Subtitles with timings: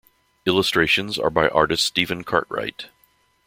[0.47, 2.87] Illustrations are by artist Stephen Cartwright.